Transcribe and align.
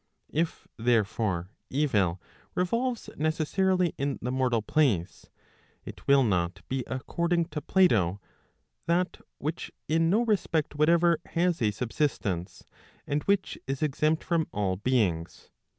If 0.33 0.67
therefore, 0.77 1.51
evil 1.69 2.19
revolves 2.55 3.07
necessarily 3.17 3.93
in 3.99 4.17
the 4.19 4.31
mortal 4.31 4.63
place, 4.63 5.27
it 5.85 6.07
will 6.07 6.23
not 6.23 6.67
be 6.67 6.83
according 6.87 7.49
to 7.49 7.61
Plato, 7.61 8.19
that 8.87 9.17
which 9.37 9.71
in 9.87 10.09
no 10.09 10.23
respect 10.25 10.73
whatever 10.73 11.19
has 11.27 11.61
a 11.61 11.69
subsistence, 11.69 12.65
and 13.05 13.21
which 13.25 13.59
is 13.67 13.83
exempt 13.83 14.23
from 14.23 14.47
all 14.51 14.75
beings. 14.75 15.51